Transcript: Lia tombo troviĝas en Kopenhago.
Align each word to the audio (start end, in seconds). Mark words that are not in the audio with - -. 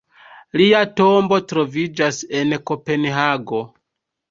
Lia 0.61 0.79
tombo 1.01 1.39
troviĝas 1.51 2.23
en 2.41 2.57
Kopenhago. 2.73 3.65